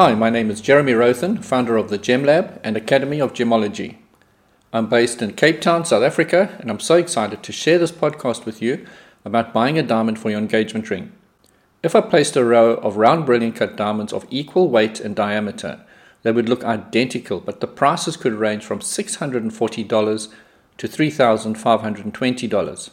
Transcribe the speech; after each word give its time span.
Hi, 0.00 0.14
my 0.14 0.30
name 0.30 0.50
is 0.50 0.62
Jeremy 0.62 0.92
Rothen, 0.92 1.44
founder 1.44 1.76
of 1.76 1.90
the 1.90 1.98
Gem 1.98 2.24
Lab 2.24 2.58
and 2.64 2.74
Academy 2.74 3.20
of 3.20 3.34
Gemology. 3.34 3.96
I'm 4.72 4.88
based 4.88 5.20
in 5.20 5.34
Cape 5.34 5.60
Town, 5.60 5.84
South 5.84 6.02
Africa, 6.02 6.56
and 6.58 6.70
I'm 6.70 6.80
so 6.80 6.94
excited 6.94 7.42
to 7.42 7.52
share 7.52 7.78
this 7.78 7.92
podcast 7.92 8.46
with 8.46 8.62
you 8.62 8.86
about 9.26 9.52
buying 9.52 9.78
a 9.78 9.82
diamond 9.82 10.18
for 10.18 10.30
your 10.30 10.38
engagement 10.38 10.88
ring. 10.88 11.12
If 11.82 11.94
I 11.94 12.00
placed 12.00 12.34
a 12.34 12.46
row 12.46 12.76
of 12.76 12.96
round 12.96 13.26
brilliant 13.26 13.56
cut 13.56 13.76
diamonds 13.76 14.14
of 14.14 14.26
equal 14.30 14.70
weight 14.70 15.00
and 15.00 15.14
diameter, 15.14 15.84
they 16.22 16.32
would 16.32 16.48
look 16.48 16.64
identical, 16.64 17.38
but 17.38 17.60
the 17.60 17.66
prices 17.66 18.16
could 18.16 18.32
range 18.32 18.64
from 18.64 18.80
$640 18.80 20.28
to 20.78 20.88
$3,520. 20.88 22.90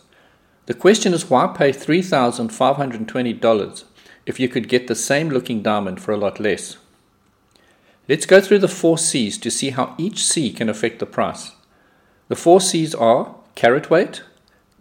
The 0.66 0.74
question 0.74 1.14
is 1.14 1.30
why 1.30 1.48
pay 1.56 1.72
$3,520 1.72 3.84
if 4.26 4.42
you 4.42 4.50
could 4.50 4.68
get 4.68 4.88
the 4.88 4.96
same 4.96 5.30
looking 5.30 5.64
diamond 5.64 6.02
for 6.02 6.12
a 6.12 6.18
lot 6.18 6.42
less? 6.42 6.76
Let's 8.10 8.26
go 8.26 8.40
through 8.40 8.60
the 8.60 8.70
four 8.70 8.98
C's 8.98 9.38
to 9.40 9.52
see 9.52 9.72
how 9.72 9.94
each 9.98 10.26
C 10.26 10.52
can 10.52 10.70
affect 10.70 11.00
the 11.00 11.06
price. 11.06 11.52
The 12.30 12.38
four 12.38 12.62
C's 12.62 12.96
are 12.96 13.36
carat 13.56 13.90
weight, 13.90 14.24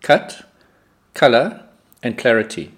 cut, 0.01 0.47
color, 1.13 1.65
and 2.05 2.17
clarity. 2.17 2.73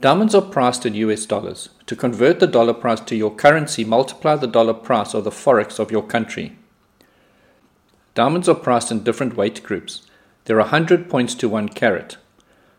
Diamonds 0.00 0.34
are 0.34 0.42
priced 0.42 0.86
in 0.86 0.94
US 0.94 1.26
dollars. 1.26 1.70
To 1.86 1.96
convert 1.96 2.38
the 2.38 2.46
dollar 2.46 2.74
price 2.74 3.00
to 3.00 3.16
your 3.16 3.34
currency, 3.34 3.84
multiply 3.84 4.36
the 4.36 4.46
dollar 4.46 4.74
price 4.74 5.12
of 5.14 5.24
the 5.24 5.30
forex 5.30 5.78
of 5.78 5.90
your 5.90 6.02
country. 6.02 6.56
Diamonds 8.14 8.48
are 8.48 8.54
priced 8.54 8.92
in 8.92 9.02
different 9.02 9.36
weight 9.36 9.62
groups. 9.62 10.06
There 10.44 10.56
are 10.56 10.70
100 10.70 11.08
points 11.08 11.34
to 11.36 11.48
1 11.48 11.70
carat. 11.70 12.16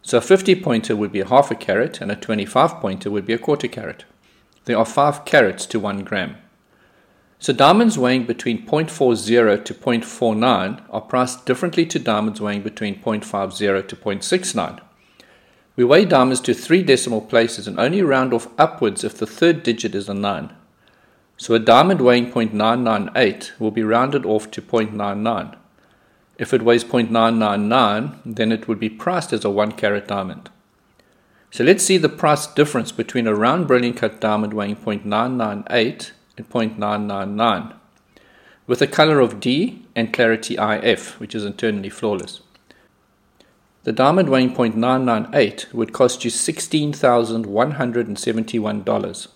So 0.02 0.18
a 0.18 0.22
50 0.22 0.56
pointer 0.62 0.96
would 0.96 1.12
be 1.12 1.24
half 1.24 1.50
a 1.50 1.56
carat 1.56 2.02
and 2.02 2.12
a 2.12 2.16
25 2.16 2.80
pointer 2.82 3.10
would 3.10 3.26
be 3.26 3.34
a 3.34 3.38
quarter 3.38 3.68
carat. 3.68 4.06
There 4.66 4.78
are 4.78 4.86
5 4.86 5.26
carats 5.26 5.66
to 5.68 5.80
1 5.80 6.04
gram. 6.04 6.38
So 7.44 7.52
diamonds 7.52 7.98
weighing 7.98 8.26
between 8.26 8.66
0.40 8.66 9.66
to 9.66 9.74
0.49 9.74 10.82
are 10.90 11.02
priced 11.02 11.46
differently 11.46 11.86
to 11.88 12.00
diamonds 12.00 12.40
weighing 12.40 12.62
between 12.62 12.96
0.50 12.96 13.86
to 13.86 13.96
0.69. 13.98 14.80
We 15.76 15.84
weigh 15.84 16.06
diamonds 16.06 16.40
to 16.40 16.54
three 16.54 16.84
decimal 16.84 17.20
places 17.20 17.68
and 17.68 17.78
only 17.78 18.02
round 18.02 18.34
off 18.34 18.48
upwards 18.58 19.04
if 19.04 19.18
the 19.18 19.26
third 19.26 19.62
digit 19.62 19.94
is 19.94 20.08
a 20.08 20.14
9. 20.14 20.54
So 21.36 21.54
a 21.54 21.60
diamond 21.60 22.00
weighing 22.00 22.32
0.998 22.32 23.60
will 23.60 23.72
be 23.72 23.84
rounded 23.84 24.26
off 24.26 24.50
to 24.52 24.62
0.99. 24.62 25.58
If 26.38 26.54
it 26.54 26.62
weighs 26.62 26.86
0.999, 26.86 28.20
then 28.24 28.54
it 28.54 28.70
would 28.70 28.80
be 28.80 28.90
priced 28.90 29.34
as 29.34 29.44
a 29.44 29.50
1 29.50 29.74
carat 29.74 30.08
diamond. 30.08 30.50
So 31.52 31.66
let's 31.66 31.84
see 31.84 31.98
the 31.98 32.08
price 32.08 32.48
difference 32.48 32.94
between 32.94 33.28
a 33.28 33.36
round 33.36 33.68
brilliant 33.68 33.98
cut 33.98 34.22
diamond 34.22 34.54
weighing 34.54 34.78
0.998 34.78 36.12
at 36.38 36.50
0.999 36.50 37.74
with 38.66 38.82
a 38.82 38.88
color 38.88 39.20
of 39.20 39.40
D 39.40 39.86
and 39.96 40.12
clarity 40.14 40.56
IF, 40.58 41.20
which 41.20 41.36
is 41.36 41.46
internally 41.46 41.90
flawless. 41.90 42.40
The 43.84 43.92
diamond 43.92 44.30
weighing 44.30 44.56
0.998 44.56 45.74
would 45.74 45.92
cost 45.92 46.24
you 46.24 46.32
$16,171. 46.32 49.28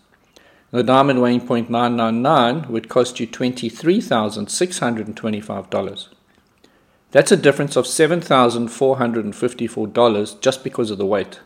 The 0.72 0.84
diamond 0.84 1.22
weighing 1.22 1.42
0.999 1.42 2.70
would 2.70 2.88
cost 2.88 3.20
you 3.20 3.28
$23,625. 3.28 6.08
That's 7.12 7.32
a 7.32 7.38
difference 7.38 7.76
of 7.76 7.86
$7,454 7.86 10.42
just 10.42 10.64
because 10.64 10.90
of 10.92 10.98
the 10.98 11.06
weight. 11.06 11.42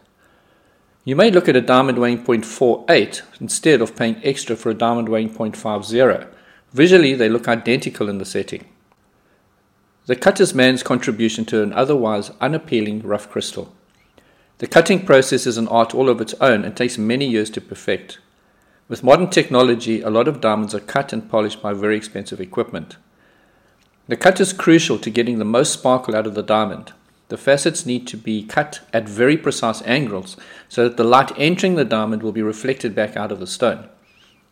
You 1.03 1.15
may 1.15 1.31
look 1.31 1.49
at 1.49 1.55
a 1.55 1.61
diamond 1.61 1.97
weighing 1.97 2.23
0.48 2.23 3.23
instead 3.39 3.81
of 3.81 3.95
paying 3.95 4.21
extra 4.23 4.55
for 4.55 4.69
a 4.69 4.75
diamond 4.75 5.09
weighing 5.09 5.31
0.50. 5.31 6.27
Visually, 6.73 7.15
they 7.15 7.27
look 7.27 7.47
identical 7.47 8.07
in 8.07 8.19
the 8.19 8.25
setting. 8.25 8.65
The 10.05 10.15
cutter's 10.15 10.53
man's 10.53 10.83
contribution 10.83 11.43
to 11.45 11.63
an 11.63 11.73
otherwise 11.73 12.29
unappealing 12.39 13.01
rough 13.01 13.29
crystal. 13.29 13.73
The 14.59 14.67
cutting 14.67 15.03
process 15.03 15.47
is 15.47 15.57
an 15.57 15.67
art 15.69 15.95
all 15.95 16.07
of 16.07 16.21
its 16.21 16.35
own 16.35 16.63
and 16.63 16.77
takes 16.77 16.99
many 16.99 17.27
years 17.27 17.49
to 17.51 17.61
perfect. 17.61 18.19
With 18.87 19.03
modern 19.03 19.31
technology, 19.31 20.01
a 20.01 20.11
lot 20.11 20.27
of 20.27 20.39
diamonds 20.39 20.75
are 20.75 20.79
cut 20.79 21.13
and 21.13 21.27
polished 21.27 21.63
by 21.63 21.73
very 21.73 21.97
expensive 21.97 22.39
equipment. 22.39 22.97
The 24.07 24.17
cut 24.17 24.39
is 24.39 24.53
crucial 24.53 24.99
to 24.99 25.09
getting 25.09 25.39
the 25.39 25.45
most 25.45 25.73
sparkle 25.73 26.15
out 26.15 26.27
of 26.27 26.35
the 26.35 26.43
diamond. 26.43 26.93
The 27.31 27.37
facets 27.37 27.85
need 27.85 28.07
to 28.07 28.17
be 28.17 28.43
cut 28.43 28.81
at 28.91 29.07
very 29.07 29.37
precise 29.37 29.81
angles 29.83 30.35
so 30.67 30.83
that 30.83 30.97
the 30.97 31.05
light 31.05 31.31
entering 31.37 31.75
the 31.75 31.85
diamond 31.85 32.23
will 32.23 32.33
be 32.33 32.41
reflected 32.41 32.93
back 32.93 33.15
out 33.15 33.31
of 33.31 33.39
the 33.39 33.47
stone. 33.47 33.87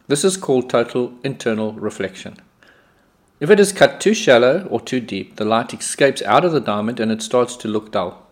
This 0.08 0.24
is 0.24 0.38
called 0.38 0.70
total 0.70 1.12
internal 1.22 1.74
reflection. 1.74 2.38
If 3.42 3.50
it 3.50 3.60
is 3.60 3.74
cut 3.74 4.00
too 4.00 4.14
shallow 4.14 4.66
or 4.70 4.80
too 4.80 5.02
deep, 5.02 5.36
the 5.36 5.44
light 5.44 5.74
escapes 5.74 6.22
out 6.22 6.46
of 6.46 6.54
the 6.54 6.62
diamond 6.62 7.02
and 7.02 7.12
it 7.12 7.22
starts 7.22 7.58
to 7.58 7.68
look 7.68 7.92
dull. 7.92 8.26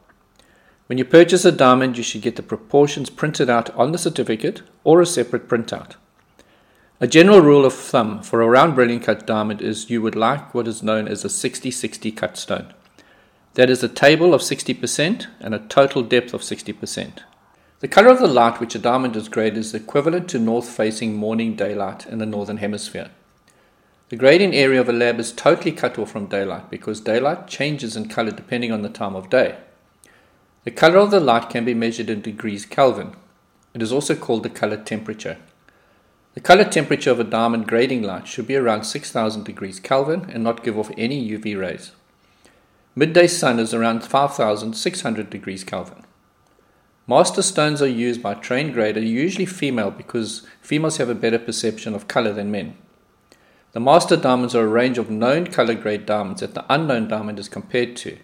When 0.86 0.98
you 0.98 1.04
purchase 1.04 1.44
a 1.44 1.52
diamond, 1.52 1.98
you 1.98 2.04
should 2.04 2.22
get 2.22 2.38
the 2.38 2.42
proportions 2.42 3.10
printed 3.10 3.50
out 3.50 3.70
on 3.72 3.92
the 3.92 3.98
certificate 3.98 4.62
or 4.86 5.02
a 5.02 5.06
separate 5.06 5.50
printout. 5.50 5.96
A 7.02 7.08
general 7.08 7.42
rule 7.42 7.66
of 7.66 7.74
thumb 7.74 8.24
for 8.24 8.42
a 8.42 8.48
round 8.48 8.76
brilliant 8.76 9.04
cut 9.04 9.28
diamond 9.28 9.62
is 9.62 9.90
you 9.90 10.02
would 10.02 10.16
like 10.16 10.56
what 10.56 10.70
is 10.70 10.82
known 10.82 11.10
as 11.10 11.26
a 11.26 11.30
60 11.30 11.70
60 11.70 12.12
cut 12.14 12.38
stone. 12.38 12.74
That 13.58 13.72
is 13.72 13.82
a 13.82 13.90
table 13.90 14.36
of 14.36 14.42
60% 14.42 15.26
and 15.40 15.56
a 15.56 15.68
total 15.68 16.04
depth 16.04 16.32
of 16.36 16.42
60%. 16.42 17.24
The 17.80 17.88
color 17.88 18.10
of 18.10 18.20
the 18.20 18.28
light 18.28 18.60
which 18.60 18.76
a 18.76 18.80
diamond 18.80 19.16
is 19.16 19.30
graded 19.30 19.58
is 19.58 19.74
equivalent 19.74 20.30
to 20.30 20.38
north 20.38 20.70
facing 20.70 21.16
morning 21.16 21.56
daylight 21.56 22.06
in 22.06 22.20
the 22.20 22.28
northern 22.28 22.58
hemisphere. 22.58 23.10
The 24.10 24.16
grading 24.16 24.54
area 24.54 24.80
of 24.80 24.88
a 24.88 24.94
lab 24.94 25.20
is 25.20 25.32
totally 25.32 25.72
cut 25.72 25.98
off 25.98 26.12
from 26.12 26.28
daylight 26.28 26.70
because 26.70 27.02
daylight 27.02 27.48
changes 27.48 27.98
in 27.98 28.10
color 28.10 28.30
depending 28.30 28.72
on 28.72 28.84
the 28.84 28.90
time 28.90 29.16
of 29.16 29.32
day. 29.32 29.58
The 30.64 30.70
color 30.70 31.00
of 31.00 31.10
the 31.10 31.20
light 31.20 31.50
can 31.50 31.66
be 31.66 31.74
measured 31.74 32.12
in 32.12 32.22
degrees 32.22 32.64
Kelvin. 32.64 33.16
It 33.74 33.82
is 33.82 33.92
also 33.92 34.14
called 34.14 34.44
the 34.44 34.52
color 34.52 34.78
temperature. 34.78 35.38
The 36.36 36.42
color 36.42 36.64
temperature 36.64 37.10
of 37.10 37.20
a 37.20 37.24
diamond 37.24 37.68
grading 37.68 38.04
light 38.04 38.28
should 38.28 38.46
be 38.46 38.56
around 38.56 38.84
6000 38.84 39.44
degrees 39.44 39.80
Kelvin 39.80 40.30
and 40.30 40.44
not 40.44 40.64
give 40.64 40.78
off 40.78 40.92
any 40.96 41.28
UV 41.28 41.60
rays. 41.60 41.94
Midday 42.98 43.28
sun 43.28 43.60
is 43.60 43.76
around 43.76 44.04
5600 44.04 45.30
degrees 45.30 45.64
Kelvin. 45.64 46.04
Master 47.06 47.44
stones 47.44 47.80
are 47.80 47.88
used 47.88 48.24
by 48.24 48.34
trained 48.34 48.74
grader, 48.74 49.00
usually 49.00 49.46
female, 49.46 49.92
because 49.92 50.48
females 50.64 50.98
have 50.98 51.08
a 51.08 51.14
better 51.14 51.38
perception 51.38 51.94
of 51.94 52.08
color 52.08 52.34
than 52.34 52.50
men. 52.50 52.76
The 53.74 53.80
master 53.80 54.18
diamonds 54.18 54.56
are 54.56 54.64
a 54.64 54.68
range 54.68 54.98
of 54.98 55.12
known 55.12 55.46
color 55.46 55.76
grade 55.76 56.08
diamonds 56.08 56.42
that 56.42 56.56
the 56.56 56.66
unknown 56.74 57.08
diamond 57.08 57.38
is 57.38 57.48
compared 57.48 57.96
to. 57.98 58.18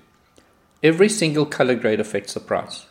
Every 0.82 1.08
single 1.08 1.46
color 1.46 1.76
grade 1.76 2.00
affects 2.00 2.34
the 2.34 2.40
price. 2.40 2.88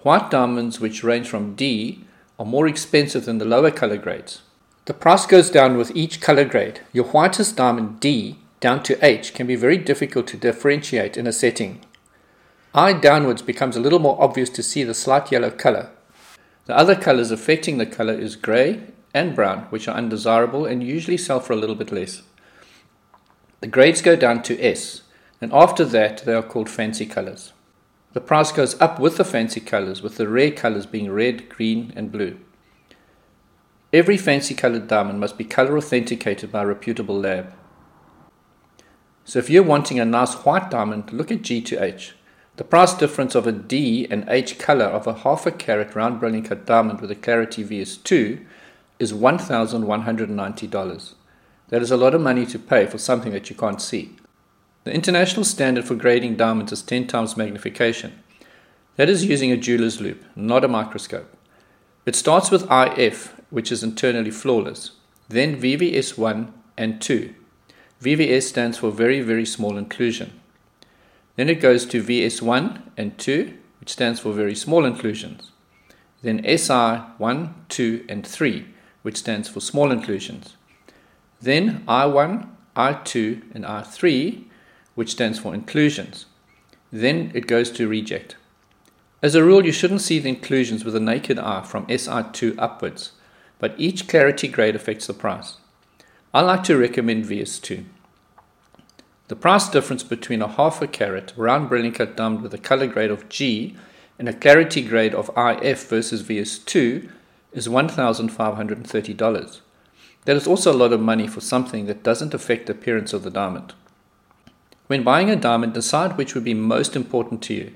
White 0.00 0.30
diamonds, 0.30 0.78
which 0.78 1.02
range 1.02 1.30
from 1.30 1.54
D, 1.54 2.04
are 2.38 2.44
more 2.44 2.68
expensive 2.68 3.24
than 3.24 3.38
the 3.38 3.46
lower 3.46 3.70
color 3.70 3.96
grades. 3.96 4.42
The 4.84 4.92
price 4.92 5.24
goes 5.24 5.48
down 5.48 5.78
with 5.78 5.96
each 5.96 6.20
color 6.20 6.44
grade. 6.44 6.80
Your 6.92 7.06
whitest 7.06 7.56
diamond 7.56 7.98
D 7.98 8.36
down 8.60 8.82
to 8.84 9.04
H 9.04 9.34
can 9.34 9.46
be 9.46 9.56
very 9.56 9.78
difficult 9.78 10.26
to 10.28 10.36
differentiate 10.36 11.16
in 11.16 11.26
a 11.26 11.32
setting. 11.32 11.80
I 12.74 12.92
downwards 12.92 13.42
becomes 13.42 13.76
a 13.76 13.80
little 13.80 13.98
more 13.98 14.20
obvious 14.20 14.50
to 14.50 14.62
see 14.62 14.84
the 14.84 14.94
slight 14.94 15.32
yellow 15.32 15.50
color. 15.50 15.90
The 16.66 16.76
other 16.76 16.94
colors 16.94 17.30
affecting 17.30 17.78
the 17.78 17.86
color 17.86 18.14
is 18.14 18.36
gray 18.36 18.82
and 19.14 19.34
brown, 19.34 19.62
which 19.70 19.88
are 19.88 19.96
undesirable 19.96 20.66
and 20.66 20.82
usually 20.82 21.16
sell 21.16 21.40
for 21.40 21.52
a 21.52 21.56
little 21.56 21.74
bit 21.74 21.90
less. 21.92 22.22
The 23.60 23.66
grades 23.66 24.02
go 24.02 24.16
down 24.16 24.42
to 24.44 24.60
S, 24.60 25.02
and 25.40 25.52
after 25.52 25.84
that 25.84 26.24
they 26.24 26.34
are 26.34 26.42
called 26.42 26.68
fancy 26.68 27.06
colors. 27.06 27.52
The 28.12 28.20
price 28.20 28.52
goes 28.52 28.80
up 28.80 28.98
with 28.98 29.16
the 29.16 29.24
fancy 29.24 29.60
colors, 29.60 30.02
with 30.02 30.16
the 30.16 30.28
rare 30.28 30.50
colors 30.50 30.86
being 30.86 31.10
red, 31.10 31.48
green, 31.48 31.92
and 31.96 32.12
blue. 32.12 32.38
Every 33.92 34.16
fancy 34.16 34.54
colored 34.54 34.88
diamond 34.88 35.20
must 35.20 35.38
be 35.38 35.44
color 35.44 35.76
authenticated 35.76 36.52
by 36.52 36.62
a 36.62 36.66
reputable 36.66 37.18
lab. 37.18 37.54
So 39.28 39.38
if 39.38 39.48
you're 39.50 39.62
wanting 39.62 40.00
a 40.00 40.06
nice 40.06 40.32
white 40.36 40.70
diamond, 40.70 41.12
look 41.12 41.30
at 41.30 41.42
G 41.42 41.60
to 41.60 41.84
H. 41.84 42.14
The 42.56 42.64
price 42.64 42.94
difference 42.94 43.34
of 43.34 43.46
a 43.46 43.52
D 43.52 44.06
and 44.10 44.24
H 44.26 44.58
color 44.58 44.86
of 44.86 45.06
a 45.06 45.12
half 45.12 45.44
a 45.44 45.50
carat 45.50 45.94
round 45.94 46.18
brilliant 46.18 46.48
cut 46.48 46.64
diamond 46.64 47.02
with 47.02 47.10
a 47.10 47.14
clarity 47.14 47.62
VS2 47.62 48.42
is 48.98 49.12
$1,190. 49.12 51.14
That 51.68 51.82
is 51.82 51.90
a 51.90 51.98
lot 51.98 52.14
of 52.14 52.22
money 52.22 52.46
to 52.46 52.58
pay 52.58 52.86
for 52.86 52.96
something 52.96 53.32
that 53.32 53.50
you 53.50 53.56
can't 53.56 53.82
see. 53.82 54.16
The 54.84 54.94
international 54.94 55.44
standard 55.44 55.84
for 55.84 55.94
grading 55.94 56.36
diamonds 56.36 56.72
is 56.72 56.80
10 56.80 57.06
times 57.06 57.36
magnification. 57.36 58.22
That 58.96 59.10
is 59.10 59.26
using 59.26 59.52
a 59.52 59.58
jeweler's 59.58 60.00
loupe, 60.00 60.24
not 60.36 60.64
a 60.64 60.68
microscope. 60.68 61.36
It 62.06 62.16
starts 62.16 62.50
with 62.50 62.66
IF, 62.70 63.38
which 63.50 63.70
is 63.70 63.82
internally 63.82 64.30
flawless, 64.30 64.92
then 65.28 65.60
VVS1 65.60 66.50
and 66.78 67.02
2, 67.02 67.34
VVS 68.02 68.42
stands 68.42 68.78
for 68.78 68.90
very, 68.90 69.20
very 69.20 69.44
small 69.44 69.76
inclusion. 69.76 70.38
Then 71.36 71.48
it 71.48 71.60
goes 71.60 71.84
to 71.86 72.02
VS1 72.02 72.82
and 72.96 73.18
2, 73.18 73.54
which 73.80 73.90
stands 73.90 74.20
for 74.20 74.32
very 74.32 74.54
small 74.54 74.84
inclusions. 74.84 75.50
Then 76.22 76.44
SI 76.44 76.98
1, 77.18 77.54
2, 77.68 78.04
and 78.08 78.26
3, 78.26 78.66
which 79.02 79.16
stands 79.16 79.48
for 79.48 79.60
small 79.60 79.90
inclusions. 79.90 80.56
Then 81.40 81.84
I1, 81.86 82.48
I2, 82.76 83.54
and 83.54 83.64
I3, 83.64 84.44
which 84.94 85.10
stands 85.10 85.38
for 85.38 85.54
inclusions. 85.54 86.26
Then 86.92 87.30
it 87.34 87.46
goes 87.46 87.70
to 87.72 87.88
reject. 87.88 88.36
As 89.22 89.34
a 89.34 89.44
rule, 89.44 89.66
you 89.66 89.72
shouldn't 89.72 90.00
see 90.00 90.18
the 90.18 90.28
inclusions 90.28 90.84
with 90.84 90.94
a 90.94 91.00
naked 91.00 91.38
eye 91.38 91.62
from 91.62 91.86
SI2 91.86 92.54
upwards, 92.58 93.12
but 93.58 93.74
each 93.76 94.06
clarity 94.06 94.46
grade 94.46 94.76
affects 94.76 95.08
the 95.08 95.14
price. 95.14 95.56
I 96.38 96.42
like 96.42 96.62
to 96.64 96.78
recommend 96.78 97.24
VS2. 97.24 97.84
The 99.26 99.34
price 99.34 99.68
difference 99.68 100.04
between 100.04 100.40
a 100.40 100.46
half 100.46 100.80
a 100.80 100.86
carat 100.86 101.32
round 101.36 101.68
brilliant 101.68 101.96
cut 101.96 102.16
diamond 102.16 102.42
with 102.42 102.54
a 102.54 102.58
color 102.58 102.86
grade 102.86 103.10
of 103.10 103.28
G 103.28 103.74
and 104.20 104.28
a 104.28 104.32
clarity 104.32 104.82
grade 104.82 105.16
of 105.16 105.32
IF 105.36 105.88
versus 105.88 106.22
VS2 106.22 107.10
is 107.52 107.66
$1,530. 107.66 109.60
That 110.26 110.36
is 110.36 110.46
also 110.46 110.72
a 110.72 110.78
lot 110.78 110.92
of 110.92 111.00
money 111.00 111.26
for 111.26 111.40
something 111.40 111.86
that 111.86 112.04
doesn't 112.04 112.32
affect 112.32 112.66
the 112.66 112.72
appearance 112.72 113.12
of 113.12 113.24
the 113.24 113.32
diamond. 113.32 113.74
When 114.86 115.02
buying 115.02 115.30
a 115.30 115.34
diamond, 115.34 115.74
decide 115.74 116.16
which 116.16 116.36
would 116.36 116.44
be 116.44 116.54
most 116.54 116.94
important 116.94 117.42
to 117.42 117.54
you. 117.54 117.72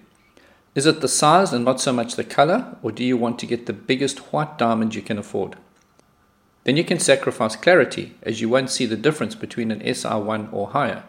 Is 0.77 0.87
it 0.87 1.01
the 1.01 1.09
size 1.09 1.53
and 1.53 1.65
not 1.65 1.81
so 1.81 1.93
much 1.93 2.15
the 2.15 2.23
color, 2.23 2.77
or 2.81 2.93
do 2.93 3.03
you 3.03 3.17
want 3.17 3.41
to 3.41 3.47
get 3.47 3.67
the 3.67 3.73
biggest 3.73 4.33
white 4.33 4.57
diamond 4.57 4.95
you 4.95 5.03
can 5.03 5.19
afford? 5.19 5.57
Then 6.65 6.77
you 6.77 6.85
can 6.85 6.99
sacrifice 6.99 7.57
clarity, 7.57 8.15
as 8.23 8.41
you 8.41 8.49
won't 8.49 8.71
see 8.71 8.87
the 8.87 8.97
difference 8.97 9.35
between 9.35 9.71
an 9.71 9.81
SI1 9.81 10.53
or 10.53 10.69
higher. 10.69 11.05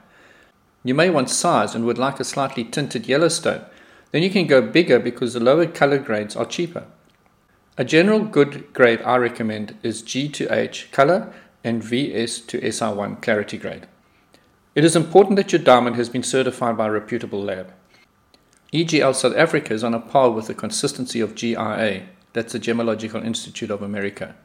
You 0.84 0.94
may 0.94 1.10
want 1.10 1.30
size 1.30 1.76
and 1.76 1.86
would 1.86 1.98
like 1.98 2.20
a 2.20 2.24
slightly 2.24 2.64
tinted 2.64 3.08
Yellowstone. 3.08 3.66
Then 4.12 4.24
you 4.24 4.30
can 4.30 4.48
go 4.48 4.62
bigger 4.62 5.00
because 5.00 5.34
the 5.34 5.40
lower 5.40 5.66
color 5.66 5.98
grades 5.98 6.36
are 6.36 6.46
cheaper. 6.46 6.86
A 7.78 7.86
general 7.86 8.20
good 8.20 8.72
grade 8.74 9.02
I 9.02 9.16
recommend 9.18 9.78
is 9.82 10.02
G 10.02 10.30
to 10.30 10.54
H 10.54 10.90
color 10.92 11.34
and 11.64 11.84
VS 11.84 12.42
to 12.42 12.60
SI1 12.60 13.22
clarity 13.22 13.58
grade. 13.58 13.88
It 14.76 14.84
is 14.84 14.96
important 14.96 15.38
that 15.38 15.52
your 15.52 15.62
diamond 15.62 15.96
has 15.96 16.10
been 16.10 16.24
certified 16.24 16.78
by 16.78 16.88
a 16.88 16.92
reputable 16.92 17.42
lab. 17.42 17.72
EGL 18.74 19.16
South 19.16 19.36
Africa 19.36 19.74
is 19.74 19.84
on 19.84 19.94
a 19.94 20.00
par 20.00 20.32
with 20.32 20.48
the 20.48 20.56
consistency 20.56 21.20
of 21.22 21.36
GIA, 21.36 22.04
that's 22.34 22.54
the 22.54 22.60
Gemological 22.60 23.24
Institute 23.24 23.70
of 23.70 23.84
America. 23.84 24.36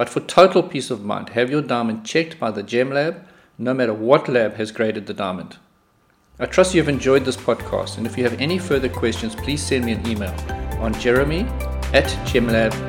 But 0.00 0.08
for 0.08 0.20
total 0.20 0.62
peace 0.62 0.90
of 0.90 1.04
mind, 1.04 1.28
have 1.36 1.50
your 1.50 1.60
diamond 1.60 2.06
checked 2.06 2.40
by 2.40 2.52
the 2.52 2.62
Gem 2.62 2.90
Lab, 2.90 3.22
no 3.58 3.74
matter 3.74 3.92
what 3.92 4.30
lab 4.30 4.54
has 4.54 4.72
graded 4.72 5.06
the 5.06 5.12
diamond. 5.12 5.58
I 6.38 6.46
trust 6.46 6.74
you 6.74 6.80
have 6.80 6.88
enjoyed 6.88 7.26
this 7.26 7.36
podcast, 7.36 7.98
and 7.98 8.06
if 8.06 8.16
you 8.16 8.24
have 8.24 8.40
any 8.40 8.56
further 8.58 8.88
questions, 8.88 9.34
please 9.34 9.62
send 9.62 9.84
me 9.84 9.92
an 9.92 10.08
email 10.08 10.34
on 10.80 10.94
jeremy 10.94 11.42
at 11.92 12.06
gemlab.co.za. 12.24 12.80